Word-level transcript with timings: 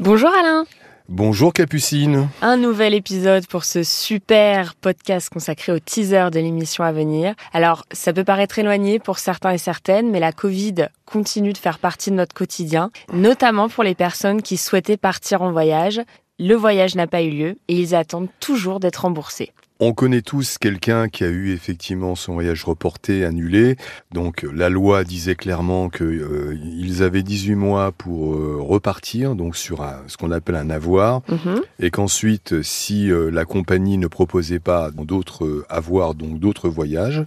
Bonjour 0.00 0.30
Alain. 0.30 0.64
Bonjour 1.10 1.52
Capucine. 1.52 2.30
Un 2.40 2.56
nouvel 2.56 2.94
épisode 2.94 3.46
pour 3.46 3.64
ce 3.64 3.82
super 3.82 4.74
podcast 4.74 5.28
consacré 5.28 5.72
au 5.72 5.78
teaser 5.78 6.30
de 6.32 6.40
l'émission 6.40 6.84
à 6.84 6.90
venir. 6.90 7.34
Alors, 7.52 7.84
ça 7.92 8.14
peut 8.14 8.24
paraître 8.24 8.58
éloigné 8.58 8.98
pour 8.98 9.18
certains 9.18 9.50
et 9.50 9.58
certaines, 9.58 10.10
mais 10.10 10.18
la 10.18 10.32
Covid 10.32 10.86
continue 11.04 11.52
de 11.52 11.58
faire 11.58 11.78
partie 11.78 12.10
de 12.10 12.14
notre 12.14 12.34
quotidien, 12.34 12.90
notamment 13.12 13.68
pour 13.68 13.84
les 13.84 13.94
personnes 13.94 14.40
qui 14.40 14.56
souhaitaient 14.56 14.96
partir 14.96 15.42
en 15.42 15.52
voyage. 15.52 16.00
Le 16.38 16.54
voyage 16.54 16.94
n'a 16.94 17.06
pas 17.06 17.20
eu 17.20 17.28
lieu 17.28 17.58
et 17.68 17.74
ils 17.78 17.94
attendent 17.94 18.30
toujours 18.40 18.80
d'être 18.80 19.02
remboursés. 19.02 19.52
On 19.82 19.94
connaît 19.94 20.20
tous 20.20 20.58
quelqu'un 20.58 21.08
qui 21.08 21.24
a 21.24 21.28
eu 21.28 21.54
effectivement 21.54 22.14
son 22.14 22.34
voyage 22.34 22.64
reporté, 22.64 23.24
annulé. 23.24 23.76
Donc 24.12 24.42
la 24.42 24.68
loi 24.68 25.04
disait 25.04 25.36
clairement 25.36 25.88
qu'ils 25.88 26.06
euh, 26.06 27.00
avaient 27.00 27.22
18 27.22 27.54
mois 27.54 27.90
pour 27.90 28.34
euh, 28.34 28.58
repartir, 28.60 29.34
donc 29.34 29.56
sur 29.56 29.82
ce 30.06 30.18
qu'on 30.18 30.32
appelle 30.32 30.56
un 30.56 30.68
avoir, 30.68 31.22
mhm. 31.30 31.62
et 31.78 31.90
qu'ensuite, 31.90 32.60
si 32.60 33.10
euh, 33.10 33.30
la 33.30 33.46
compagnie 33.46 33.96
ne 33.96 34.06
proposait 34.06 34.58
pas 34.58 34.90
d'autres 34.90 35.64
avoirs, 35.70 36.14
donc 36.14 36.38
d'autres 36.38 36.68
voyages, 36.68 37.24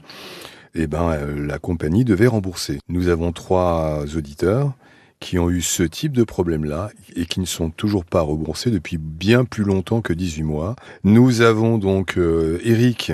eh 0.76 0.86
ben 0.86 1.18
la 1.36 1.58
compagnie 1.58 2.06
devait 2.06 2.28
rembourser. 2.28 2.78
Nous 2.88 3.08
avons 3.08 3.32
trois 3.32 4.04
auditeurs 4.16 4.74
qui 5.24 5.40
ont 5.40 5.50
eu 5.50 5.62
ce 5.62 5.84
type 5.84 6.12
de 6.12 6.26
problème-là 6.26 6.90
et 7.16 7.26
qui 7.26 7.40
ne 7.40 7.46
sont 7.46 7.70
toujours 7.70 8.04
pas 8.04 8.20
remboursés 8.20 8.72
depuis 8.72 8.98
bien 8.98 9.46
plus 9.46 9.64
longtemps 9.64 10.02
que 10.02 10.12
18 10.12 10.44
mois. 10.44 10.76
Nous 11.06 11.40
avons 11.40 11.78
donc 11.78 12.18
euh, 12.18 12.60
Eric 12.66 13.14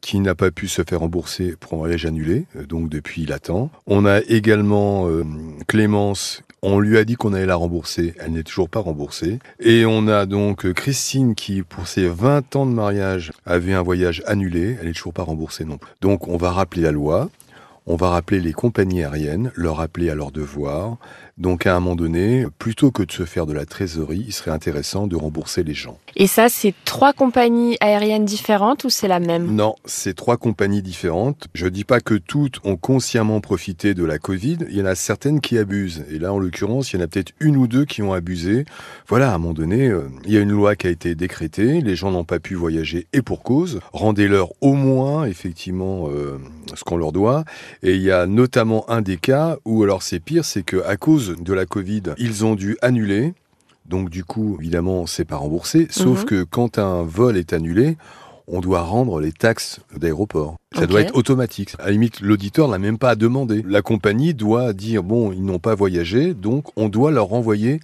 qui 0.00 0.20
n'a 0.20 0.36
pas 0.36 0.52
pu 0.52 0.68
se 0.68 0.82
faire 0.88 1.00
rembourser 1.00 1.56
pour 1.58 1.74
un 1.74 1.76
voyage 1.78 2.06
annulé, 2.06 2.46
euh, 2.54 2.66
donc 2.66 2.88
depuis 2.88 3.22
il 3.22 3.32
attend. 3.32 3.68
On 3.88 4.06
a 4.06 4.20
également 4.20 5.08
euh, 5.08 5.24
Clémence 5.66 6.44
on 6.62 6.78
lui 6.78 6.98
a 6.98 7.04
dit 7.04 7.14
qu'on 7.14 7.32
allait 7.32 7.46
la 7.46 7.56
rembourser, 7.56 8.14
elle 8.18 8.32
n'est 8.32 8.42
toujours 8.42 8.68
pas 8.68 8.80
remboursée. 8.80 9.38
Et 9.60 9.86
on 9.86 10.08
a 10.08 10.26
donc 10.26 10.70
Christine 10.74 11.34
qui, 11.34 11.62
pour 11.62 11.86
ses 11.86 12.06
20 12.06 12.54
ans 12.54 12.66
de 12.66 12.72
mariage, 12.72 13.32
avait 13.46 13.72
un 13.72 13.80
voyage 13.80 14.22
annulé, 14.26 14.76
elle 14.78 14.88
n'est 14.88 14.92
toujours 14.92 15.14
pas 15.14 15.22
remboursée 15.22 15.64
non 15.64 15.78
plus. 15.78 15.90
Donc 16.02 16.28
on 16.28 16.36
va 16.36 16.50
rappeler 16.50 16.82
la 16.82 16.92
loi, 16.92 17.30
on 17.86 17.96
va 17.96 18.10
rappeler 18.10 18.40
les 18.40 18.52
compagnies 18.52 19.02
aériennes, 19.02 19.52
leur 19.54 19.76
rappeler 19.76 20.10
à 20.10 20.14
leurs 20.14 20.30
devoirs. 20.30 20.98
Donc 21.38 21.66
à 21.66 21.74
un 21.74 21.80
moment 21.80 21.96
donné, 21.96 22.44
plutôt 22.58 22.90
que 22.90 23.02
de 23.02 23.10
se 23.10 23.24
faire 23.24 23.46
de 23.46 23.54
la 23.54 23.64
trésorerie, 23.64 24.24
il 24.26 24.32
serait 24.32 24.50
intéressant 24.50 25.06
de 25.06 25.16
rembourser 25.16 25.62
les 25.62 25.72
gens. 25.72 25.98
Et 26.16 26.26
ça, 26.26 26.50
c'est 26.50 26.74
trois 26.84 27.14
compagnies 27.14 27.78
aériennes 27.80 28.26
différentes 28.26 28.84
ou 28.84 28.90
c'est 28.90 29.08
la 29.08 29.20
même? 29.20 29.54
Non, 29.54 29.74
c'est 29.86 30.14
trois 30.14 30.36
compagnies 30.36 30.82
différentes. 30.82 31.48
Je 31.54 31.66
dis 31.66 31.84
pas 31.84 32.00
que 32.00 32.14
toutes 32.14 32.58
ont 32.64 32.76
consciemment 32.76 33.40
profité 33.40 33.94
de 33.94 34.04
la 34.04 34.18
Covid. 34.18 34.58
Il 34.68 34.76
y 34.76 34.82
en 34.82 34.86
a 34.86 34.94
certaines 34.94 35.40
qui 35.40 35.56
abusent. 35.56 36.04
Et 36.10 36.18
là, 36.18 36.32
en 36.34 36.38
l'occurrence, 36.38 36.92
il 36.92 36.96
y 36.96 36.98
en 37.00 37.04
a 37.04 37.06
peut-être 37.06 37.32
une 37.40 37.56
ou 37.56 37.66
deux 37.66 37.86
qui 37.86 38.02
ont 38.02 38.12
abusé. 38.12 38.66
Voilà, 39.08 39.32
à 39.32 39.34
un 39.34 39.38
moment 39.38 39.54
donné, 39.54 39.88
euh, 39.88 40.08
il 40.26 40.32
y 40.32 40.36
a 40.36 40.40
une 40.40 40.50
loi 40.50 40.76
qui 40.76 40.88
a 40.88 40.90
été 40.90 41.14
décrétée. 41.14 41.80
Les 41.80 41.96
gens 41.96 42.10
n'ont 42.10 42.24
pas 42.24 42.38
pu 42.38 42.54
voyager 42.54 43.06
et 43.14 43.22
pour 43.22 43.42
cause. 43.42 43.80
Rendez-leur 43.92 44.50
au 44.60 44.74
moins, 44.74 45.24
effectivement, 45.24 46.08
euh, 46.10 46.38
ce 46.74 46.84
qu'on 46.84 46.98
leur 46.98 47.12
doit. 47.12 47.44
Et 47.82 47.94
il 47.94 48.02
y 48.02 48.10
a 48.10 48.26
notamment 48.26 48.88
un 48.90 49.02
des 49.02 49.16
cas 49.16 49.58
où, 49.64 49.82
alors 49.82 50.02
c'est 50.02 50.20
pire, 50.20 50.44
c'est 50.44 50.62
que 50.62 50.82
à 50.84 50.96
cause 50.96 51.36
de 51.40 51.52
la 51.52 51.66
Covid, 51.66 52.02
ils 52.18 52.44
ont 52.44 52.54
dû 52.54 52.76
annuler. 52.82 53.34
Donc 53.86 54.10
du 54.10 54.24
coup, 54.24 54.56
évidemment, 54.60 55.06
c'est 55.06 55.24
pas 55.24 55.36
remboursé. 55.36 55.88
Sauf 55.90 56.20
mhm. 56.20 56.24
que 56.26 56.44
quand 56.44 56.78
un 56.78 57.02
vol 57.02 57.36
est 57.36 57.52
annulé, 57.52 57.96
on 58.46 58.60
doit 58.60 58.82
rendre 58.82 59.20
les 59.20 59.32
taxes 59.32 59.80
d'aéroport. 59.96 60.56
Ça 60.74 60.86
doit 60.86 61.00
être 61.00 61.14
automatique. 61.14 61.74
À 61.78 61.86
la 61.86 61.92
limite, 61.92 62.20
l'auditeur 62.20 62.68
n'a 62.68 62.78
même 62.78 62.98
pas 62.98 63.10
à 63.10 63.14
demander. 63.14 63.62
La 63.66 63.82
compagnie 63.82 64.34
doit 64.34 64.72
dire, 64.72 65.02
bon, 65.02 65.32
ils 65.32 65.44
n'ont 65.44 65.58
pas 65.58 65.74
voyagé, 65.74 66.34
donc 66.34 66.66
on 66.76 66.88
doit 66.88 67.10
leur 67.10 67.26
renvoyer 67.26 67.80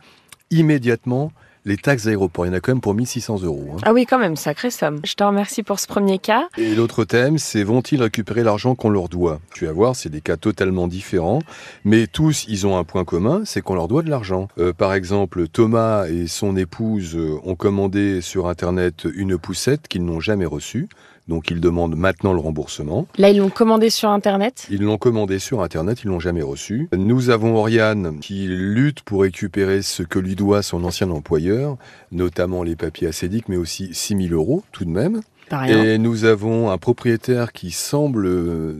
immédiatement 0.50 1.32
les 1.66 1.76
taxes 1.76 2.04
d'aéroport. 2.04 2.46
Il 2.46 2.48
y 2.48 2.52
en 2.52 2.54
a 2.54 2.60
quand 2.60 2.72
même 2.72 2.80
pour 2.80 2.94
1600 2.94 3.42
euros. 3.42 3.72
Hein. 3.74 3.80
Ah 3.82 3.92
oui, 3.92 4.06
quand 4.06 4.18
même, 4.18 4.36
sacré 4.36 4.70
somme. 4.70 5.00
Je 5.04 5.14
te 5.14 5.24
remercie 5.24 5.62
pour 5.62 5.80
ce 5.80 5.86
premier 5.86 6.18
cas. 6.18 6.48
Et 6.56 6.74
l'autre 6.74 7.04
thème, 7.04 7.36
c'est 7.38 7.64
vont-ils 7.64 8.00
récupérer 8.00 8.44
l'argent 8.44 8.74
qu'on 8.74 8.88
leur 8.88 9.08
doit? 9.08 9.40
Tu 9.52 9.66
vas 9.66 9.72
voir, 9.72 9.96
c'est 9.96 10.08
des 10.08 10.20
cas 10.20 10.36
totalement 10.36 10.86
différents, 10.86 11.42
mais 11.84 12.06
tous, 12.06 12.46
ils 12.48 12.66
ont 12.66 12.78
un 12.78 12.84
point 12.84 13.04
commun, 13.04 13.42
c'est 13.44 13.60
qu'on 13.60 13.74
leur 13.74 13.88
doit 13.88 14.02
de 14.02 14.10
l'argent. 14.10 14.46
Euh, 14.58 14.72
par 14.72 14.94
exemple, 14.94 15.48
Thomas 15.48 16.06
et 16.06 16.28
son 16.28 16.56
épouse 16.56 17.16
euh, 17.16 17.40
ont 17.44 17.56
commandé 17.56 18.20
sur 18.20 18.48
Internet 18.48 19.06
une 19.14 19.36
poussette 19.36 19.88
qu'ils 19.88 20.04
n'ont 20.04 20.20
jamais 20.20 20.46
reçue. 20.46 20.88
Donc 21.28 21.50
ils 21.50 21.60
demandent 21.60 21.96
maintenant 21.96 22.32
le 22.32 22.40
remboursement. 22.40 23.06
Là, 23.18 23.30
ils 23.30 23.38
l'ont 23.38 23.50
commandé 23.50 23.90
sur 23.90 24.10
Internet 24.10 24.66
Ils 24.70 24.82
l'ont 24.82 24.98
commandé 24.98 25.38
sur 25.38 25.62
Internet, 25.62 26.02
ils 26.04 26.08
l'ont 26.08 26.20
jamais 26.20 26.42
reçu. 26.42 26.88
Nous 26.96 27.30
avons 27.30 27.56
Oriane 27.56 28.20
qui 28.20 28.46
lutte 28.46 29.02
pour 29.02 29.22
récupérer 29.22 29.82
ce 29.82 30.02
que 30.02 30.18
lui 30.18 30.36
doit 30.36 30.62
son 30.62 30.84
ancien 30.84 31.10
employeur, 31.10 31.76
notamment 32.12 32.62
les 32.62 32.76
papiers 32.76 33.08
acédiques, 33.08 33.48
mais 33.48 33.56
aussi 33.56 33.90
6 33.92 34.28
000 34.28 34.34
euros 34.34 34.62
tout 34.72 34.84
de 34.84 34.90
même. 34.90 35.20
Et 35.68 35.98
nous 35.98 36.24
avons 36.24 36.70
un 36.70 36.78
propriétaire 36.78 37.52
qui 37.52 37.70
semble 37.70 38.26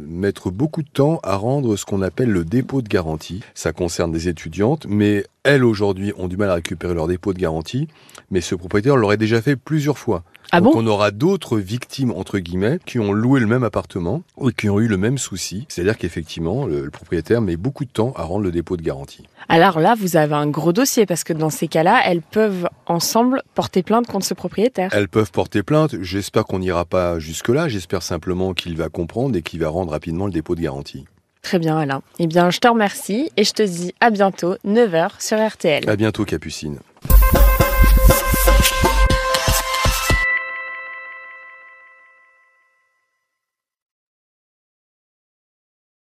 mettre 0.09 0.51
beaucoup 0.51 0.83
de 0.83 0.89
temps 0.89 1.21
à 1.23 1.37
rendre 1.37 1.77
ce 1.77 1.85
qu'on 1.85 2.03
appelle 2.03 2.31
le 2.31 2.45
dépôt 2.45 2.83
de 2.83 2.89
garantie. 2.89 3.41
Ça 3.55 3.73
concerne 3.73 4.11
des 4.11 4.29
étudiantes, 4.29 4.87
mais 4.89 5.25
elles 5.45 5.65
aujourd'hui 5.65 6.13
ont 6.19 6.27
du 6.27 6.37
mal 6.37 6.51
à 6.51 6.55
récupérer 6.55 6.95
leur 6.95 7.07
dépôt 7.07 7.33
de 7.33 7.39
garantie, 7.39 7.87
mais 8.31 8.41
ce 8.41 8.55
propriétaire 8.57 8.97
l'aurait 8.97 9.17
déjà 9.17 9.41
fait 9.41 9.55
plusieurs 9.55 9.99
fois. 9.99 10.25
Ah 10.53 10.61
Donc 10.61 10.75
bon? 10.75 10.83
on 10.83 10.87
aura 10.87 11.11
d'autres 11.11 11.59
victimes, 11.59 12.13
entre 12.13 12.39
guillemets, 12.39 12.79
qui 12.85 12.99
ont 12.99 13.13
loué 13.13 13.41
le 13.41 13.47
même 13.47 13.65
appartement 13.65 14.23
ou 14.37 14.51
qui 14.51 14.69
ont 14.69 14.79
eu 14.79 14.87
le 14.87 14.97
même 14.97 15.19
souci. 15.19 15.67
C'est-à-dire 15.69 15.99
qu'effectivement, 15.99 16.67
le, 16.67 16.91
propriétaire 16.91 17.41
met 17.41 17.57
beaucoup 17.57 17.85
de 17.85 17.91
temps 17.91 18.13
à 18.17 18.23
rendre 18.23 18.45
le 18.45 18.53
dépôt 18.53 18.77
de 18.77 18.83
garantie. 18.83 19.25
Alors 19.49 19.81
là, 19.81 19.95
vous 19.99 20.17
avez 20.17 20.35
un 20.35 20.49
gros 20.49 20.73
dossier 20.73 21.07
parce 21.07 21.25
que 21.25 21.33
dans 21.33 21.51
ces 21.51 21.69
cas-là, 21.69 22.01
elles 22.05 22.23
peuvent 22.23 22.69
ensemble 22.87 23.43
porter 23.55 23.83
plainte 23.83 24.07
contre 24.07 24.27
ce 24.27 24.35
propriétaire. 24.35 24.91
Elles 24.93 25.09
peuvent 25.09 25.31
porter 25.31 25.63
plainte. 25.63 25.97
J'espère 26.01 26.45
qu'on 26.57 26.61
n'ira 26.61 26.87
pas 26.87 27.19
jusque-là. 27.19 27.69
J'espère 27.69 28.03
simplement 28.03 28.55
qu'il 28.55 28.77
va 28.79 28.89
comprendre 28.89 29.37
et 29.37 29.43
qu'il 29.43 29.61
va 29.61 29.69
rendre 29.69 29.93
rapidement 29.93 30.25
le 30.25 30.33
dépôt 30.33 30.55
de 30.55 30.63
garantie. 30.63 31.05
Très 31.43 31.59
bien, 31.59 31.77
Alain. 31.77 32.03
Eh 32.19 32.27
bien, 32.27 32.51
je 32.51 32.59
te 32.59 32.67
remercie 32.67 33.31
et 33.37 33.45
je 33.45 33.53
te 33.53 33.63
dis 33.63 33.93
à 34.01 34.09
bientôt, 34.11 34.57
9h 34.67 35.11
sur 35.21 35.39
RTL. 35.39 35.89
À 35.89 35.97
bientôt, 35.97 36.25
Capucine. 36.25 36.79